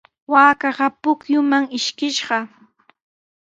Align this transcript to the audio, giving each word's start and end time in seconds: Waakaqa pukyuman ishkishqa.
Waakaqa 0.31 0.87
pukyuman 1.01 1.63
ishkishqa. 1.77 2.39